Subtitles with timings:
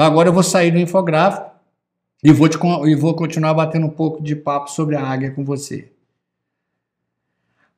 [0.00, 1.50] Então agora eu vou sair do infográfico
[2.24, 5.44] e vou, te, e vou continuar batendo um pouco de papo sobre a águia com
[5.44, 5.92] você.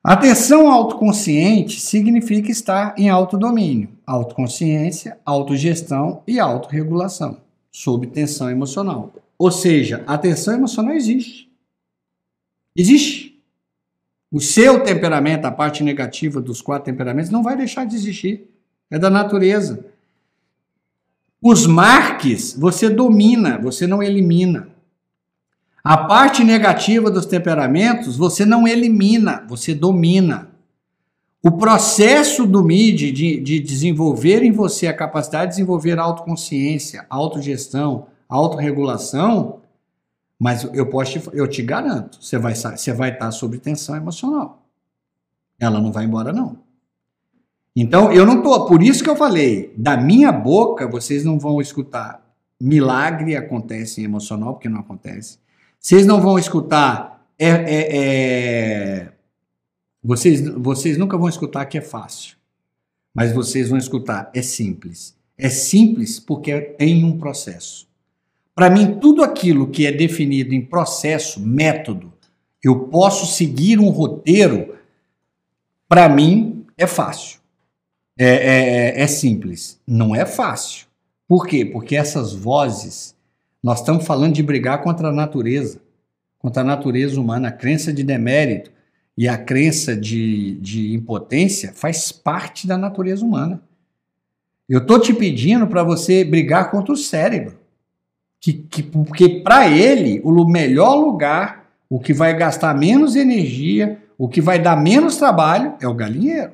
[0.05, 7.39] Atenção autoconsciente significa estar em autodomínio, autoconsciência, autogestão e autorregulação,
[7.71, 9.13] sob tensão emocional.
[9.39, 10.17] Ou seja, a
[10.55, 11.52] emocional existe.
[12.75, 13.43] Existe.
[14.31, 18.49] O seu temperamento, a parte negativa dos quatro temperamentos, não vai deixar de existir.
[18.91, 19.85] É da natureza.
[21.41, 24.69] Os marques você domina, você não elimina.
[25.83, 30.51] A parte negativa dos temperamentos você não elimina, você domina.
[31.43, 38.07] O processo do MID de, de desenvolver em você a capacidade de desenvolver autoconsciência, autogestão,
[38.29, 39.62] autorregulação,
[40.43, 44.67] mas eu posso te, eu te garanto, você vai, você vai estar sob tensão emocional.
[45.57, 46.59] Ela não vai embora, não.
[47.77, 48.67] Então, eu não tô.
[48.67, 52.21] Por isso que eu falei, da minha boca, vocês não vão escutar
[52.61, 55.39] milagre acontece em emocional, porque não acontece.
[55.79, 57.25] Vocês não vão escutar.
[57.39, 59.13] É, é, é,
[60.03, 62.37] vocês, vocês nunca vão escutar que é fácil.
[63.15, 65.17] Mas vocês vão escutar, é simples.
[65.39, 67.92] É simples porque tem um processo.
[68.55, 72.13] Para mim, tudo aquilo que é definido em processo, método,
[72.63, 74.77] eu posso seguir um roteiro,
[75.89, 77.41] para mim é fácil.
[78.19, 79.81] É, é, é, é simples.
[79.87, 80.87] Não é fácil.
[81.27, 81.65] Por quê?
[81.65, 83.17] Porque essas vozes,
[83.63, 85.81] nós estamos falando de brigar contra a natureza,
[86.39, 87.49] contra a natureza humana.
[87.49, 88.71] A crença de demérito
[89.17, 93.63] e a crença de, de impotência faz parte da natureza humana.
[94.69, 97.62] Eu estou te pedindo para você brigar contra o cérebro.
[98.43, 104.29] Que, que, porque para ele, o melhor lugar, o que vai gastar menos energia, o
[104.29, 106.51] que vai dar menos trabalho é o galinheiro.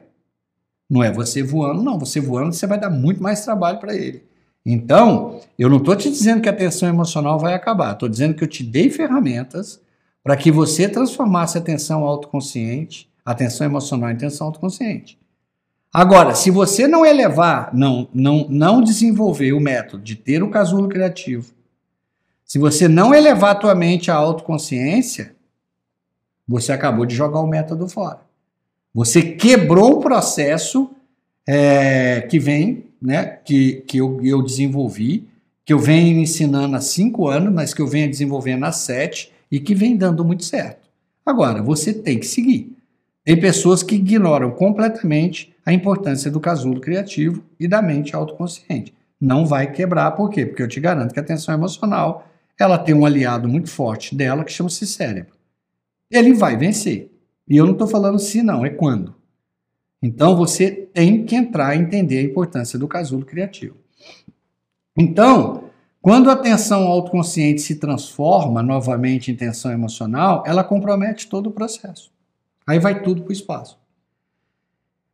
[0.88, 1.98] Não é você voando, não.
[1.98, 4.22] Você voando, você vai dar muito mais trabalho para ele.
[4.64, 7.92] Então, eu não estou te dizendo que a tensão emocional vai acabar.
[7.92, 9.80] Estou dizendo que eu te dei ferramentas
[10.22, 15.18] para que você transformasse a tensão autoconsciente, a tensão emocional em tensão autoconsciente.
[15.90, 20.86] Agora, se você não elevar, não, não, não desenvolver o método de ter o casulo
[20.86, 21.57] criativo,
[22.48, 25.36] se você não elevar a tua mente à autoconsciência,
[26.48, 28.20] você acabou de jogar o método fora.
[28.94, 30.90] Você quebrou o processo
[31.46, 35.28] é, que vem, né, que, que eu, eu desenvolvi,
[35.62, 39.60] que eu venho ensinando há cinco anos, mas que eu venho desenvolvendo há sete e
[39.60, 40.88] que vem dando muito certo.
[41.26, 42.74] Agora, você tem que seguir.
[43.26, 48.94] Tem pessoas que ignoram completamente a importância do casulo criativo e da mente autoconsciente.
[49.20, 50.46] Não vai quebrar, por quê?
[50.46, 52.24] Porque eu te garanto que a tensão emocional
[52.64, 55.34] ela tem um aliado muito forte dela que chama-se cérebro.
[56.10, 57.10] Ele vai vencer.
[57.46, 59.14] E eu não estou falando se não, é quando.
[60.02, 63.76] Então você tem que entrar e entender a importância do casulo criativo.
[64.96, 65.64] Então,
[66.00, 72.10] quando a tensão autoconsciente se transforma novamente em tensão emocional, ela compromete todo o processo.
[72.66, 73.78] Aí vai tudo para o espaço.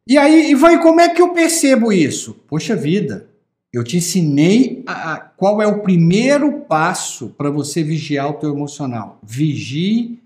[0.06, 2.34] E aí, e vai, como é que eu percebo isso?
[2.46, 3.28] Poxa vida,
[3.76, 8.52] eu te ensinei a, a, qual é o primeiro passo para você vigiar o teu
[8.52, 9.18] emocional.
[9.22, 10.22] Vigie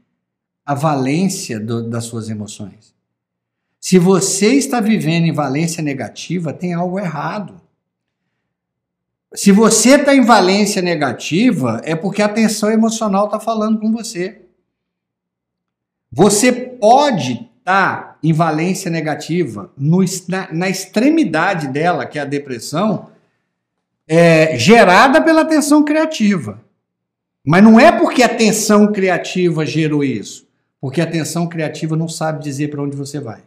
[0.66, 2.94] a valência do, das suas emoções.
[3.81, 7.58] Se você está vivendo em valência negativa, tem algo errado.
[9.34, 14.42] Se você está em valência negativa, é porque a tensão emocional está falando com você.
[16.12, 22.26] Você pode estar tá em valência negativa, no, na, na, extremidade dela, que é a
[22.26, 23.10] depressão,
[24.08, 26.60] é, gerada pela tensão criativa.
[27.44, 30.48] Mas não é porque a tensão criativa gerou isso.
[30.80, 33.42] Porque a atenção criativa não sabe dizer para onde você vai.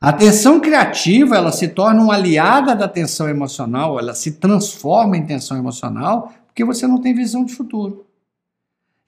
[0.00, 5.26] A atenção criativa, ela se torna uma aliada da atenção emocional, ela se transforma em
[5.26, 8.06] tensão emocional, porque você não tem visão de futuro.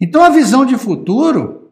[0.00, 1.70] Então, a visão de futuro,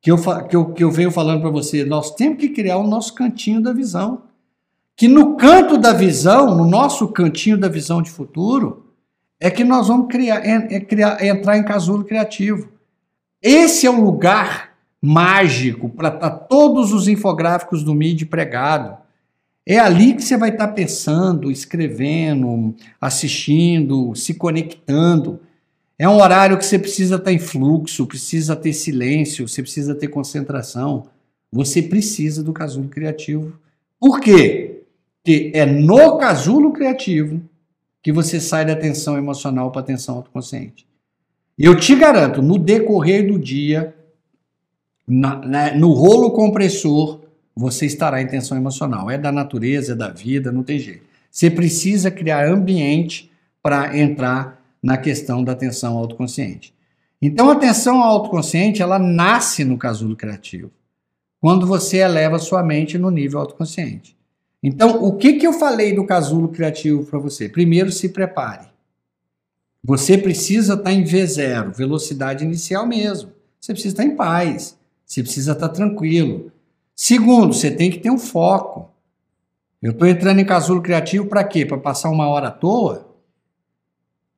[0.00, 0.16] que eu,
[0.48, 3.62] que eu, que eu venho falando para você, nós temos que criar o nosso cantinho
[3.62, 4.22] da visão.
[4.98, 8.84] Que no canto da visão, no nosso cantinho da visão de futuro,
[9.38, 12.68] é que nós vamos criar, é, criar, entrar em casulo criativo.
[13.40, 18.98] Esse é o lugar mágico para estar tá todos os infográficos do MIDI pregado.
[19.64, 25.38] É ali que você vai estar tá pensando, escrevendo, assistindo, se conectando.
[25.96, 29.94] É um horário que você precisa estar tá em fluxo, precisa ter silêncio, você precisa
[29.94, 31.06] ter concentração.
[31.52, 33.52] Você precisa do casulo criativo.
[34.00, 34.77] Por quê?
[35.28, 37.42] Porque é no casulo criativo
[38.02, 40.86] que você sai da tensão emocional para a tensão autoconsciente.
[41.58, 43.94] Eu te garanto, no decorrer do dia,
[45.06, 47.20] na, na, no rolo compressor,
[47.54, 49.10] você estará em tensão emocional.
[49.10, 51.02] É da natureza, é da vida, não tem jeito.
[51.30, 53.30] Você precisa criar ambiente
[53.62, 56.72] para entrar na questão da atenção autoconsciente.
[57.20, 60.70] Então, a atenção autoconsciente, ela nasce no casulo criativo,
[61.38, 64.16] quando você eleva sua mente no nível autoconsciente.
[64.62, 67.48] Então, o que, que eu falei do casulo criativo para você?
[67.48, 68.66] Primeiro, se prepare.
[69.82, 73.30] Você precisa estar tá em V0, velocidade inicial mesmo.
[73.60, 74.76] Você precisa estar tá em paz.
[75.06, 76.52] Você precisa estar tá tranquilo.
[76.94, 78.90] Segundo, você tem que ter um foco.
[79.80, 81.64] Eu estou entrando em casulo criativo para quê?
[81.64, 83.06] Para passar uma hora à toa?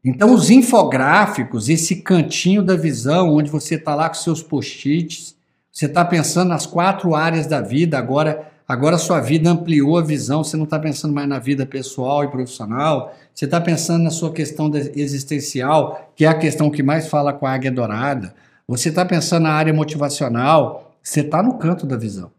[0.05, 5.37] Então, os infográficos, esse cantinho da visão, onde você está lá com seus post-its,
[5.73, 10.45] você está pensando nas quatro áreas da vida, agora Agora sua vida ampliou a visão,
[10.45, 14.33] você não está pensando mais na vida pessoal e profissional, você está pensando na sua
[14.33, 18.33] questão existencial, que é a questão que mais fala com a águia dourada.
[18.69, 22.31] Você está pensando na área motivacional, você está no canto da visão.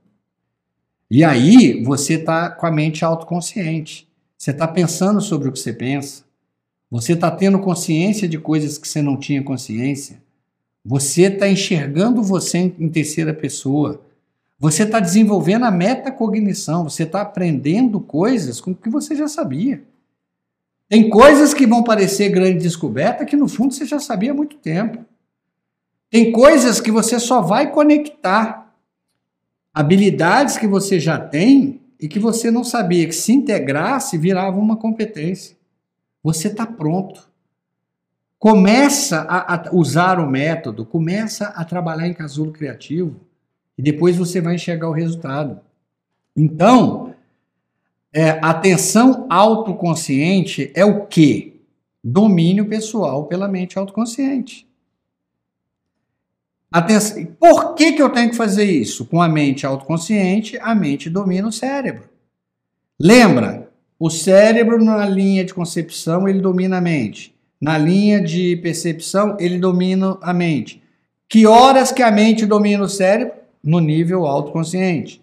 [1.10, 4.08] E aí você está com a mente autoconsciente.
[4.38, 6.24] Você está pensando sobre o que você pensa.
[6.90, 10.24] Você está tendo consciência de coisas que você não tinha consciência.
[10.86, 14.00] Você está enxergando você em terceira pessoa.
[14.62, 19.84] Você está desenvolvendo a metacognição, você está aprendendo coisas com que você já sabia.
[20.88, 24.58] Tem coisas que vão parecer grande descoberta que no fundo você já sabia há muito
[24.58, 25.04] tempo.
[26.12, 28.72] Tem coisas que você só vai conectar.
[29.74, 34.78] Habilidades que você já tem e que você não sabia que se integrasse virava uma
[34.78, 35.58] competência.
[36.22, 37.28] Você está pronto.
[38.38, 43.31] Começa a, a usar o método, começa a trabalhar em casulo criativo
[43.82, 45.60] e depois você vai enxergar o resultado.
[46.38, 47.16] Então,
[48.14, 51.54] é, atenção autoconsciente é o quê?
[52.04, 54.68] Domínio pessoal pela mente autoconsciente.
[56.72, 59.04] Atenção, por que, que eu tenho que fazer isso?
[59.06, 62.08] Com a mente autoconsciente, a mente domina o cérebro.
[63.00, 63.68] Lembra,
[63.98, 67.34] o cérebro na linha de concepção, ele domina a mente.
[67.60, 70.84] Na linha de percepção, ele domina a mente.
[71.28, 73.41] Que horas que a mente domina o cérebro?
[73.64, 75.22] No nível autoconsciente.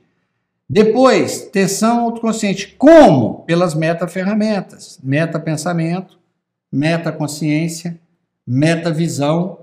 [0.68, 2.74] Depois, tensão autoconsciente.
[2.76, 3.42] Como?
[3.44, 4.98] Pelas metaferramentas.
[5.02, 6.18] Metapensamento,
[6.70, 7.98] metaconsciência,
[8.46, 9.60] metavisão.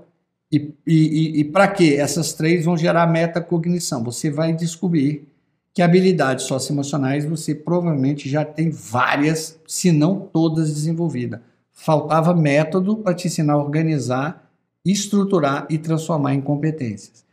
[0.50, 1.96] E, e, e para quê?
[1.98, 4.02] Essas três vão gerar metacognição.
[4.02, 5.28] Você vai descobrir
[5.72, 11.40] que habilidades socioemocionais você provavelmente já tem várias, se não todas desenvolvidas.
[11.70, 14.50] Faltava método para te ensinar a organizar,
[14.82, 17.26] estruturar e transformar em competências.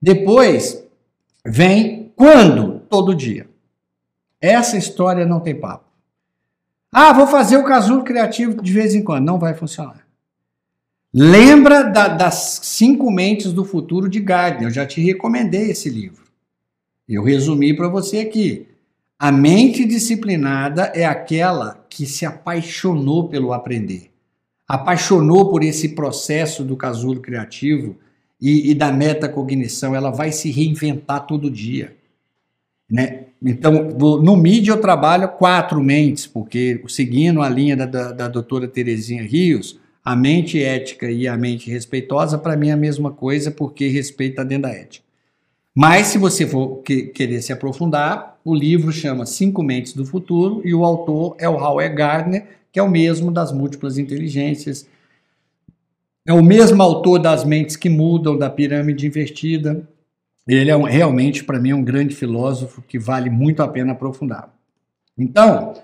[0.00, 0.85] Depois,
[1.46, 2.80] Vem quando?
[2.88, 3.48] Todo dia.
[4.40, 5.84] Essa história não tem papo.
[6.92, 9.24] Ah, vou fazer o casulo criativo de vez em quando.
[9.24, 10.06] Não vai funcionar.
[11.12, 14.68] Lembra da, das cinco mentes do futuro de Gardner.
[14.68, 16.24] Eu já te recomendei esse livro.
[17.08, 18.68] Eu resumi para você aqui.
[19.18, 24.10] A mente disciplinada é aquela que se apaixonou pelo aprender,
[24.68, 27.96] apaixonou por esse processo do casulo criativo
[28.46, 31.96] e, e da metacognição, ela vai se reinventar todo dia.
[32.88, 33.24] Né?
[33.42, 33.72] Então,
[34.22, 39.24] no MIDI eu trabalho quatro mentes, porque seguindo a linha da, da, da doutora Terezinha
[39.24, 43.88] Rios, a mente ética e a mente respeitosa, para mim é a mesma coisa, porque
[43.88, 45.04] respeito está dentro da ética.
[45.74, 50.62] Mas, se você for que, querer se aprofundar, o livro chama Cinco Mentes do Futuro
[50.64, 54.86] e o autor é o Howard Gardner, que é o mesmo das múltiplas inteligências,
[56.26, 59.88] é o mesmo autor das Mentes que Mudam, da Pirâmide Invertida.
[60.46, 64.52] Ele é um, realmente, para mim, um grande filósofo que vale muito a pena aprofundar.
[65.16, 65.74] Então,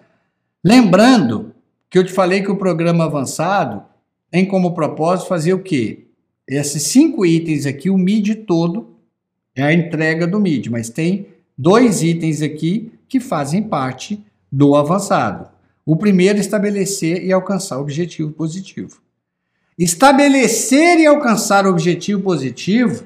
[0.64, 1.54] lembrando
[1.88, 3.84] que eu te falei que o programa avançado
[4.30, 6.06] tem como propósito fazer o quê?
[6.48, 8.96] Esses cinco itens aqui, o MID todo
[9.54, 15.48] é a entrega do MID, mas tem dois itens aqui que fazem parte do avançado.
[15.86, 19.00] O primeiro, estabelecer e alcançar o objetivo positivo.
[19.78, 23.04] Estabelecer e alcançar o objetivo positivo,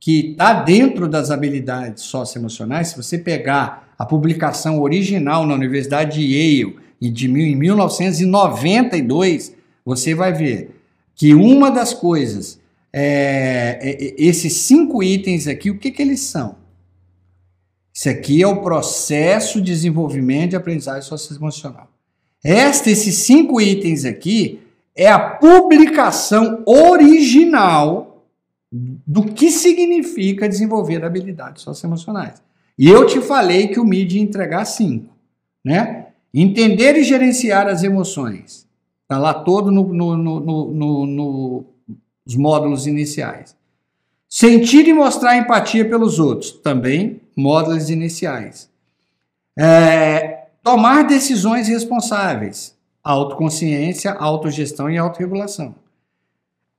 [0.00, 6.24] que está dentro das habilidades socioemocionais, se você pegar a publicação original na Universidade de
[6.24, 10.74] Yale de em 1992, você vai ver
[11.14, 12.58] que uma das coisas,
[12.92, 16.56] é, é, é, esses cinco itens aqui, o que, que eles são?
[17.92, 21.90] Isso aqui é o processo de desenvolvimento de aprendizagem socioemocional.
[22.42, 24.60] Este, esses cinco itens aqui
[24.98, 28.26] é a publicação original
[28.70, 32.42] do que significa desenvolver habilidades socioemocionais.
[32.76, 35.14] E eu te falei que o MID ia entregar cinco,
[35.64, 36.06] né?
[36.34, 38.66] Entender e gerenciar as emoções.
[39.02, 41.64] Está lá todo no, no, no, no,
[42.26, 43.56] os módulos iniciais.
[44.28, 48.68] Sentir e mostrar empatia pelos outros, também módulos iniciais.
[49.58, 52.76] É, tomar decisões responsáveis,
[53.08, 55.74] autoconsciência, autogestão e autorregulação.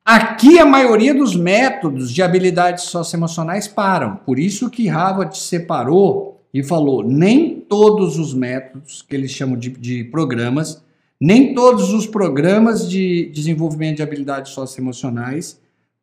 [0.06, 4.18] Aqui a maioria dos métodos de habilidades socioemocionais param.
[4.18, 9.72] Por isso que Harvard separou e falou: nem todos os métodos que eles chamam de,
[9.72, 10.84] de programas,
[11.20, 15.60] nem todos os programas de desenvolvimento de habilidades socioemocionais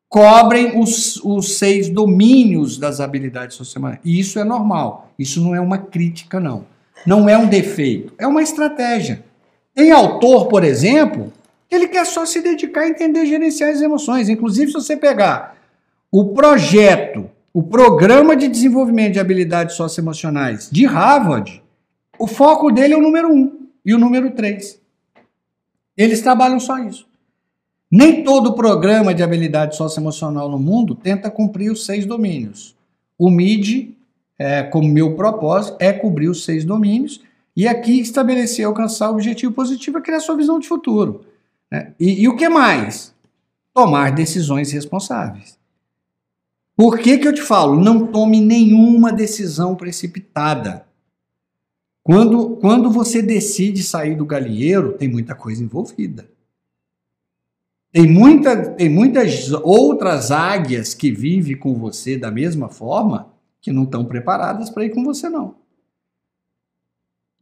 [0.09, 4.05] cobrem os, os seis domínios das habilidades socioemocionais.
[4.05, 5.13] E isso é normal.
[5.17, 6.65] Isso não é uma crítica, não.
[7.07, 9.25] Não é um defeito, é uma estratégia.
[9.77, 11.31] Tem autor, por exemplo,
[11.71, 14.31] ele quer só se dedicar a entender gerenciar as emoções.
[14.31, 15.55] Inclusive, se você pegar
[16.11, 21.63] o projeto, o programa de desenvolvimento de habilidades socioemocionais de Harvard,
[22.19, 24.81] o foco dele é o número um e o número três.
[25.95, 27.07] Eles trabalham só isso.
[27.93, 32.75] Nem todo programa de habilidade socioemocional no mundo tenta cumprir os seis domínios.
[33.19, 33.95] O MID,
[34.39, 37.21] é, como meu propósito, é cobrir os seis domínios
[37.57, 41.25] e aqui estabelecer, alcançar o objetivo positivo é criar sua visão de futuro.
[41.71, 41.95] Né?
[41.99, 43.15] E, e, o que mais?
[43.73, 45.59] Tomar decisões responsáveis.
[46.77, 47.81] Por que, que eu te falo?
[47.81, 50.87] Não tome nenhuma decisão precipitada.
[52.03, 56.29] Quando, quando você decide sair do galinheiro, tem muita coisa envolvida.
[57.91, 63.33] Tem, muita, tem muitas outras águias que vivem com você da mesma forma
[63.63, 65.55] que não estão preparadas para ir com você, não.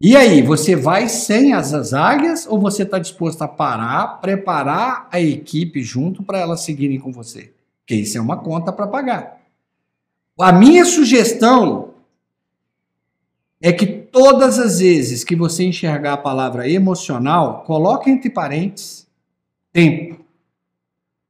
[0.07, 5.19] E aí, você vai sem as águias ou você está disposto a parar, preparar a
[5.19, 7.55] equipe junto para elas seguirem com você?
[7.81, 9.41] Porque isso é uma conta para pagar.
[10.39, 11.95] A minha sugestão
[13.63, 19.07] é que todas as vezes que você enxergar a palavra emocional, coloque entre parênteses
[19.73, 20.23] tempo.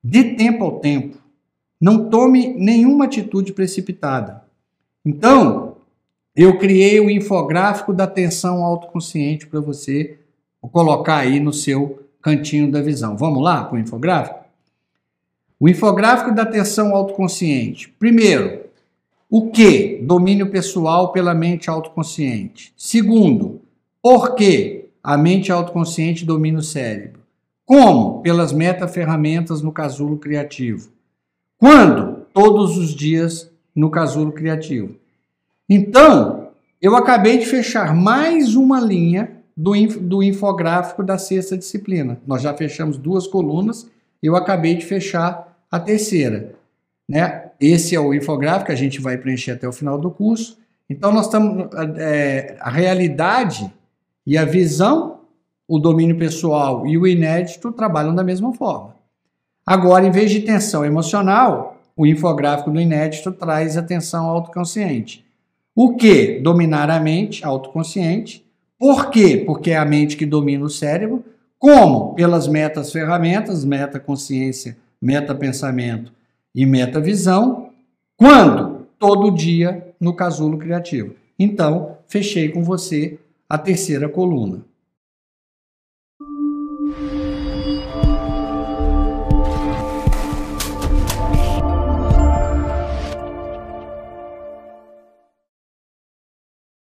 [0.02, 1.16] Dê tempo ao tempo.
[1.80, 4.42] Não tome nenhuma atitude precipitada.
[5.06, 5.73] Então,
[6.36, 10.18] eu criei o infográfico da atenção autoconsciente para você
[10.72, 13.16] colocar aí no seu cantinho da visão.
[13.16, 14.40] Vamos lá para o infográfico?
[15.60, 17.88] O infográfico da atenção autoconsciente.
[17.98, 18.64] Primeiro,
[19.30, 20.00] o que?
[20.02, 22.72] Domínio pessoal pela mente autoconsciente.
[22.76, 23.60] Segundo,
[24.02, 27.20] por que a mente autoconsciente domina o cérebro?
[27.64, 28.20] Como?
[28.22, 30.90] Pelas metaferramentas no casulo criativo.
[31.56, 32.26] Quando?
[32.32, 34.96] Todos os dias no casulo criativo.
[35.68, 36.48] Então,
[36.80, 42.20] eu acabei de fechar mais uma linha do, do infográfico da sexta disciplina.
[42.26, 43.88] Nós já fechamos duas colunas,
[44.22, 46.54] eu acabei de fechar a terceira.
[47.08, 47.50] Né?
[47.60, 50.58] Esse é o infográfico a gente vai preencher até o final do curso.
[50.88, 51.68] Então, nós estamos.
[51.98, 53.72] É, a realidade
[54.26, 55.20] e a visão,
[55.66, 58.94] o domínio pessoal e o inédito trabalham da mesma forma.
[59.66, 65.24] Agora, em vez de tensão emocional, o infográfico do inédito traz atenção autoconsciente.
[65.74, 66.38] O que?
[66.38, 68.44] Dominar a mente autoconsciente.
[68.78, 69.42] Por quê?
[69.44, 71.24] Porque é a mente que domina o cérebro.
[71.58, 72.14] Como?
[72.14, 76.12] Pelas metas ferramentas, meta consciência, meta pensamento
[76.54, 77.70] e meta visão.
[78.16, 78.86] Quando?
[78.98, 81.14] Todo dia no casulo criativo.
[81.38, 84.64] Então, fechei com você a terceira coluna.